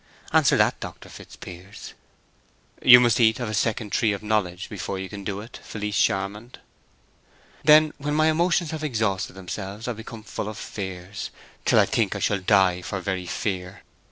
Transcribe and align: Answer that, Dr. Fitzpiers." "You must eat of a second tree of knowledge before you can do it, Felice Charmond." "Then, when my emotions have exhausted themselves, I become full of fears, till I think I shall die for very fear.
Answer 0.33 0.57
that, 0.57 0.79
Dr. 0.79 1.09
Fitzpiers." 1.09 1.93
"You 2.81 2.99
must 2.99 3.19
eat 3.19 3.39
of 3.39 3.47
a 3.47 3.53
second 3.53 3.91
tree 3.91 4.13
of 4.13 4.23
knowledge 4.23 4.67
before 4.67 4.97
you 4.97 5.07
can 5.07 5.23
do 5.23 5.41
it, 5.41 5.59
Felice 5.61 5.95
Charmond." 6.01 6.57
"Then, 7.63 7.93
when 7.99 8.15
my 8.15 8.25
emotions 8.31 8.71
have 8.71 8.83
exhausted 8.83 9.33
themselves, 9.33 9.87
I 9.87 9.93
become 9.93 10.23
full 10.23 10.49
of 10.49 10.57
fears, 10.57 11.29
till 11.65 11.77
I 11.79 11.85
think 11.85 12.15
I 12.15 12.19
shall 12.19 12.39
die 12.39 12.81
for 12.81 12.99
very 12.99 13.27
fear. 13.27 13.83